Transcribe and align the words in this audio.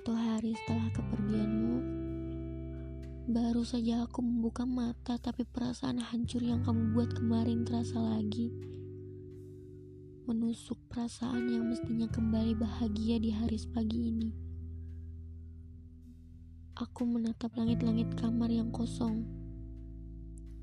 Satu 0.00 0.16
hari 0.16 0.56
setelah 0.56 0.88
kepergianmu, 0.96 1.76
baru 3.36 3.60
saja 3.68 4.08
aku 4.08 4.24
membuka 4.24 4.64
mata, 4.64 5.20
tapi 5.20 5.44
perasaan 5.44 6.00
hancur 6.00 6.40
yang 6.40 6.64
kamu 6.64 6.96
buat 6.96 7.12
kemarin 7.12 7.68
terasa 7.68 8.00
lagi. 8.00 8.48
Menusuk 10.24 10.80
perasaan 10.88 11.52
yang 11.52 11.68
mestinya 11.68 12.08
kembali 12.08 12.56
bahagia 12.56 13.20
di 13.20 13.28
hari 13.28 13.60
pagi 13.76 14.08
ini. 14.08 14.30
Aku 16.80 17.04
menatap 17.04 17.52
langit-langit 17.60 18.08
kamar 18.16 18.48
yang 18.48 18.72
kosong, 18.72 19.28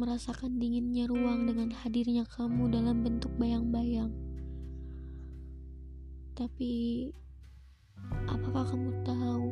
merasakan 0.00 0.56
dinginnya 0.56 1.04
ruang 1.04 1.44
dengan 1.44 1.68
hadirnya 1.76 2.24
kamu 2.32 2.72
dalam 2.72 3.04
bentuk 3.04 3.36
bayang-bayang. 3.36 4.08
Tapi 6.32 6.72
Apakah 8.28 8.64
kamu 8.68 8.92
tahu 9.04 9.46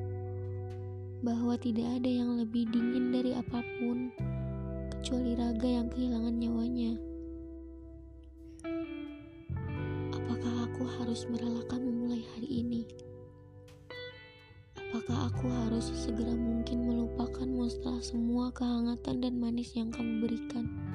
bahwa 1.24 1.56
tidak 1.59 1.88
ada 1.96 2.10
yang 2.10 2.36
lebih 2.38 2.69
dingin 2.69 3.10
dari 3.10 3.32
apa 3.32 3.64
pun 3.80 4.12
kecuali 4.92 5.34
raga 5.34 5.69
yang 5.69 5.88
kehilangan 5.91 6.34
nyawanya? 6.36 6.92
Apakah 10.14 10.55
aku 10.70 10.82
harus 11.00 11.27
merelakan 11.27 11.80
memulai 11.82 12.22
hari 12.36 12.50
ini? 12.62 12.82
Apakah 14.77 15.28
aku 15.28 15.50
harus 15.50 15.91
segera 15.92 16.33
mungkin 16.33 16.86
melupakanmu 16.86 17.66
setelah 17.69 18.00
semua 18.00 18.55
kehangatan 18.55 19.19
dan 19.19 19.34
manis 19.36 19.74
yang 19.74 19.91
kamu 19.91 20.24
berikan? 20.24 20.86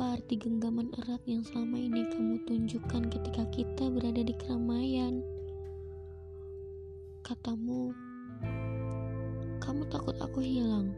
Apa 0.00 0.16
arti 0.16 0.40
genggaman 0.40 0.88
erat 0.96 1.20
yang 1.28 1.44
selama 1.44 1.76
ini 1.76 2.08
kamu 2.08 2.40
tunjukkan 2.48 3.12
ketika 3.12 3.44
kita 3.52 3.84
berada 3.92 4.24
di 4.24 4.32
keramaian? 4.32 5.20
Katamu, 7.20 7.92
kamu 9.60 9.84
takut 9.92 10.16
aku 10.24 10.40
hilang. 10.40 10.96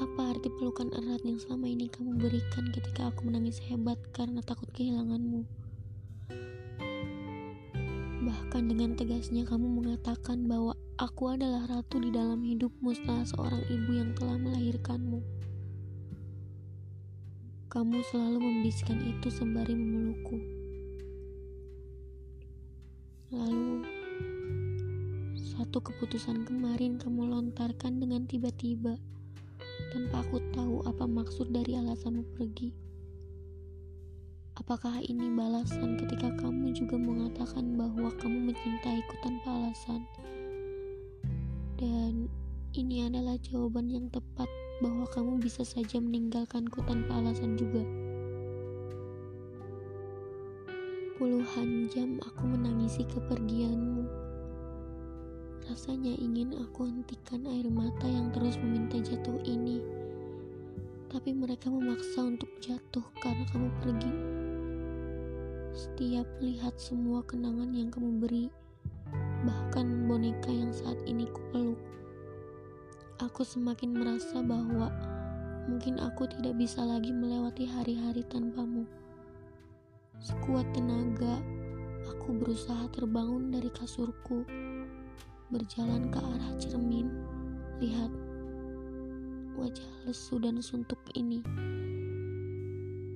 Apa 0.00 0.32
arti 0.32 0.48
pelukan 0.56 0.88
erat 0.96 1.20
yang 1.28 1.36
selama 1.36 1.68
ini 1.68 1.92
kamu 1.92 2.16
berikan 2.16 2.72
ketika 2.72 3.12
aku 3.12 3.28
menangis 3.28 3.60
hebat 3.68 4.00
karena 4.16 4.40
takut 4.40 4.72
kehilanganmu? 4.72 5.44
Bahkan 8.24 8.62
dengan 8.64 8.96
tegasnya 8.96 9.44
kamu 9.44 9.68
mengatakan 9.84 10.48
bahwa 10.48 10.72
Aku 10.96 11.28
adalah 11.28 11.68
ratu 11.68 12.00
di 12.00 12.08
dalam 12.08 12.40
hidupmu 12.40 12.88
setelah 12.96 13.20
seorang 13.28 13.60
ibu 13.68 14.00
yang 14.00 14.16
telah 14.16 14.40
melahirkanmu. 14.40 15.20
Kamu 17.68 18.00
selalu 18.08 18.40
membisikkan 18.40 19.04
itu 19.04 19.28
sembari 19.28 19.76
memelukku. 19.76 20.40
Lalu, 23.28 23.84
satu 25.36 25.84
keputusan 25.84 26.48
kemarin 26.48 26.96
kamu 26.96 27.28
lontarkan 27.28 28.00
dengan 28.00 28.24
tiba-tiba, 28.24 28.96
tanpa 29.92 30.24
aku 30.24 30.40
tahu 30.56 30.80
apa 30.88 31.04
maksud 31.04 31.52
dari 31.52 31.76
alasanmu 31.76 32.24
pergi. 32.40 32.72
Apakah 34.56 35.04
ini 35.04 35.28
balasan 35.36 36.00
ketika 36.00 36.32
kamu 36.40 36.72
juga 36.72 36.96
mengatakan 36.96 37.76
bahwa 37.76 38.08
kamu 38.16 38.48
mencintaiku 38.48 39.14
tanpa 39.20 39.60
alasan? 39.60 40.00
Dan 41.76 42.32
ini 42.72 43.04
adalah 43.04 43.36
jawaban 43.36 43.92
yang 43.92 44.08
tepat 44.08 44.48
bahwa 44.80 45.04
kamu 45.12 45.36
bisa 45.44 45.60
saja 45.60 46.00
meninggalkanku 46.00 46.80
tanpa 46.88 47.20
alasan 47.20 47.52
juga. 47.60 47.84
Puluhan 51.20 51.92
jam 51.92 52.16
aku 52.24 52.48
menangisi 52.48 53.04
kepergianmu. 53.04 54.08
Rasanya 55.68 56.16
ingin 56.16 56.56
aku 56.56 56.88
hentikan 56.88 57.44
air 57.44 57.68
mata 57.68 58.08
yang 58.08 58.32
terus 58.32 58.56
meminta 58.56 58.96
jatuh 58.96 59.36
ini. 59.44 59.84
Tapi 61.12 61.36
mereka 61.36 61.68
memaksa 61.68 62.24
untuk 62.24 62.48
jatuh 62.64 63.04
karena 63.20 63.44
kamu 63.52 63.68
pergi. 63.84 64.12
Setiap 65.76 66.24
melihat 66.40 66.72
semua 66.80 67.20
kenangan 67.20 67.68
yang 67.76 67.92
kamu 67.92 68.16
beri, 68.16 68.48
bahkan 69.44 70.08
boneka 70.08 70.48
yang 70.48 70.72
saat 70.72 70.96
ini 71.04 71.28
kupeluk. 71.28 71.76
Aku 73.20 73.44
semakin 73.44 73.96
merasa 73.96 74.40
bahwa 74.40 74.88
mungkin 75.68 76.00
aku 76.00 76.28
tidak 76.30 76.56
bisa 76.56 76.80
lagi 76.84 77.12
melewati 77.12 77.66
hari-hari 77.68 78.22
tanpamu. 78.28 78.86
Sekuat 80.20 80.64
tenaga, 80.72 81.40
aku 82.08 82.36
berusaha 82.36 82.88
terbangun 82.92 83.52
dari 83.52 83.68
kasurku, 83.72 84.46
berjalan 85.52 86.08
ke 86.08 86.18
arah 86.20 86.52
cermin. 86.56 87.08
Lihat, 87.80 88.12
wajah 89.60 89.92
lesu 90.08 90.40
dan 90.40 90.60
suntuk 90.64 91.00
ini. 91.12 91.44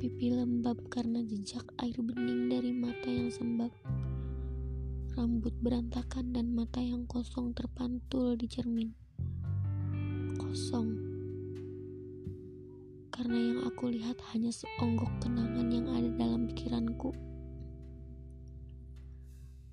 Pipi 0.01 0.33
lembab 0.33 0.81
karena 0.89 1.21
jejak 1.25 1.65
air 1.85 1.97
bening 2.01 2.49
dari 2.49 2.73
mata 2.73 3.09
yang 3.09 3.29
sembab 3.29 3.69
rambut 5.15 5.55
berantakan 5.59 6.31
dan 6.31 6.55
mata 6.55 6.79
yang 6.79 7.03
kosong 7.11 7.51
terpantul 7.51 8.39
di 8.39 8.47
cermin. 8.47 8.95
Kosong. 10.39 10.91
Karena 13.11 13.39
yang 13.39 13.61
aku 13.67 13.91
lihat 13.91 14.23
hanya 14.31 14.55
seonggok 14.55 15.11
kenangan 15.19 15.67
yang 15.67 15.87
ada 15.91 16.11
dalam 16.15 16.47
pikiranku. 16.47 17.11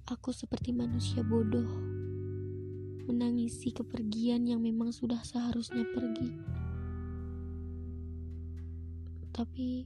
Aku 0.08 0.32
seperti 0.32 0.72
manusia 0.72 1.22
bodoh, 1.22 1.68
menangisi 3.06 3.76
kepergian 3.76 4.48
yang 4.48 4.64
memang 4.64 4.96
sudah 4.96 5.20
seharusnya 5.22 5.84
pergi. 5.92 6.32
Tapi, 9.36 9.86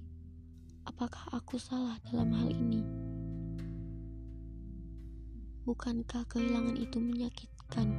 apakah 0.87 1.33
aku 1.35 1.59
salah 1.59 1.99
dalam 2.07 2.31
hal 2.37 2.53
ini? 2.53 3.00
Bukankah 5.71 6.27
kehilangan 6.27 6.75
itu 6.75 6.99
menyakitkan? 6.99 7.95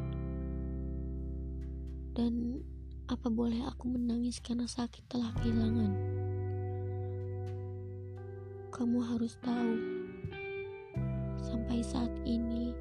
Dan 2.12 2.60
apa 3.09 3.33
boleh 3.33 3.65
aku 3.65 3.97
menangis 3.97 4.44
karena 4.44 4.69
sakit 4.69 5.09
telah 5.09 5.33
kehilangan? 5.41 5.97
Kamu 8.77 8.99
harus 9.09 9.41
tahu, 9.41 9.72
sampai 11.41 11.81
saat 11.81 12.12
ini 12.28 12.77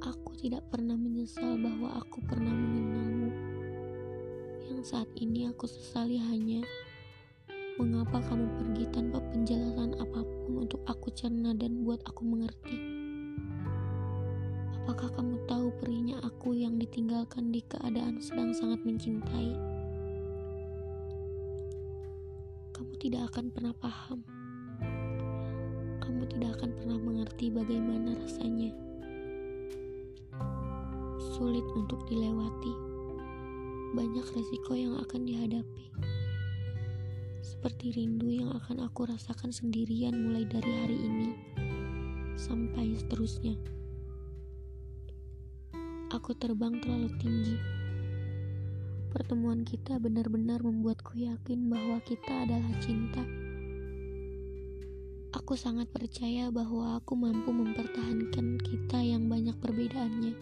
aku 0.00 0.32
tidak 0.40 0.64
pernah 0.72 0.96
menyesal 0.96 1.60
bahwa 1.60 2.00
aku 2.00 2.24
pernah 2.24 2.56
mengenalmu. 2.56 3.30
Yang 4.64 4.96
saat 4.96 5.12
ini 5.20 5.44
aku 5.44 5.68
sesali 5.68 6.16
hanya 6.16 6.64
mengapa 7.76 8.16
kamu 8.32 8.48
pergi 8.64 8.84
tanpa 8.96 9.20
penjelasan 9.28 9.92
apa 10.00 10.24
pun 10.24 10.64
untuk 10.64 10.80
aku 10.88 11.12
cerna 11.12 11.52
dan 11.52 11.84
buat 11.84 12.00
aku 12.08 12.24
mengerti. 12.24 12.97
Apakah 14.88 15.20
kamu 15.20 15.36
tahu 15.44 15.68
perihnya 15.84 16.16
aku 16.24 16.56
yang 16.56 16.80
ditinggalkan 16.80 17.52
di 17.52 17.60
keadaan 17.60 18.24
sedang 18.24 18.56
sangat 18.56 18.80
mencintai? 18.88 19.52
Kamu 22.72 22.96
tidak 22.96 23.28
akan 23.28 23.52
pernah 23.52 23.76
paham. 23.76 24.24
Kamu 26.00 26.24
tidak 26.32 26.56
akan 26.56 26.72
pernah 26.72 26.96
mengerti 27.04 27.52
bagaimana 27.52 28.16
rasanya. 28.16 28.72
Sulit 31.36 31.68
untuk 31.76 32.08
dilewati. 32.08 32.72
Banyak 33.92 34.24
resiko 34.24 34.72
yang 34.72 34.96
akan 35.04 35.20
dihadapi. 35.28 35.84
Seperti 37.44 37.92
rindu 37.92 38.32
yang 38.32 38.56
akan 38.56 38.88
aku 38.88 39.04
rasakan 39.04 39.52
sendirian 39.52 40.16
mulai 40.16 40.48
dari 40.48 40.72
hari 40.80 40.96
ini 40.96 41.28
sampai 42.40 42.96
seterusnya. 42.96 43.77
Aku 46.18 46.34
terbang 46.34 46.74
terlalu 46.82 47.14
tinggi. 47.22 47.54
Pertemuan 49.14 49.62
kita 49.62 50.02
benar-benar 50.02 50.66
membuatku 50.66 51.14
yakin 51.14 51.70
bahwa 51.70 52.02
kita 52.02 52.42
adalah 52.42 52.74
cinta. 52.82 53.22
Aku 55.30 55.54
sangat 55.54 55.86
percaya 55.94 56.50
bahwa 56.50 56.98
aku 56.98 57.14
mampu 57.14 57.54
mempertahankan 57.54 58.58
kita 58.58 58.98
yang 58.98 59.30
banyak 59.30 59.54
perbedaannya. 59.62 60.34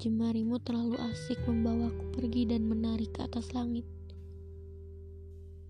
Jemarimu 0.00 0.56
terlalu 0.64 0.96
asik 1.12 1.36
membawaku 1.44 2.08
pergi 2.16 2.48
dan 2.48 2.64
menari 2.64 3.04
ke 3.04 3.20
atas 3.20 3.52
langit. 3.52 3.84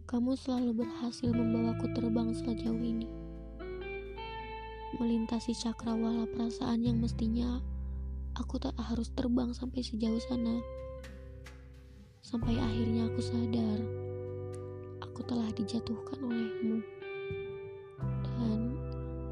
Kamu 0.06 0.38
selalu 0.38 0.86
berhasil 0.86 1.34
membawaku 1.34 1.90
terbang 1.98 2.30
sejauh 2.30 2.78
ini. 2.78 3.10
Melintasi 5.02 5.50
cakrawala 5.58 6.30
perasaan 6.30 6.86
yang 6.86 7.02
mestinya 7.02 7.58
aku 8.38 8.54
tak 8.62 8.74
harus 8.78 9.10
terbang 9.18 9.50
sampai 9.50 9.82
sejauh 9.82 10.22
sana. 10.22 10.62
Sampai 12.22 12.54
akhirnya 12.54 13.10
aku 13.10 13.18
sadar, 13.18 13.78
aku 15.02 15.26
telah 15.26 15.50
dijatuhkan 15.58 16.22
olehmu. 16.22 16.78
Dan 18.22 18.78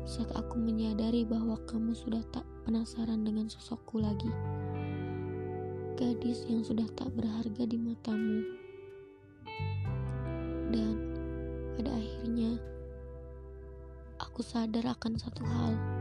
saat 0.03 0.35
aku 0.35 0.59
menyadari 0.59 1.23
bahwa 1.23 1.55
kamu 1.71 1.95
sudah 1.95 2.23
tak 2.35 2.43
penasaran 2.67 3.23
dengan 3.23 3.47
sosokku 3.47 4.03
lagi, 4.03 4.31
gadis 5.95 6.43
yang 6.51 6.67
sudah 6.67 6.91
tak 6.99 7.07
berharga 7.15 7.63
di 7.63 7.79
matamu. 7.79 8.43
Dan 10.75 10.95
pada 11.79 11.95
akhirnya, 11.95 12.59
aku 14.19 14.43
sadar 14.43 14.83
akan 14.99 15.15
satu 15.15 15.47
hal. 15.47 15.96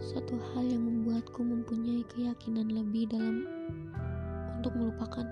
Satu 0.00 0.40
hal 0.40 0.64
yang 0.64 0.88
membuatku 0.88 1.44
mempunyai 1.44 2.00
keyakinan 2.08 2.72
lebih 2.72 3.04
dalam 3.12 3.44
untuk 4.56 4.72
melupakan 4.72 5.28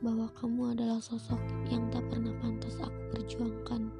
bahwa 0.00 0.24
kamu 0.40 0.72
adalah 0.72 0.96
sosok 1.04 1.36
yang 1.68 1.84
tak 1.92 2.00
pernah 2.08 2.32
pantas 2.40 2.80
aku 2.80 3.00
perjuangkan. 3.12 3.92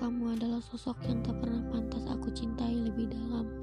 Kamu 0.00 0.32
adalah 0.32 0.64
sosok 0.64 0.96
yang 1.04 1.20
tak 1.20 1.36
pernah 1.44 1.60
pantas 1.68 2.08
aku 2.08 2.32
cintai 2.32 2.72
lebih 2.72 3.12
dalam. 3.12 3.61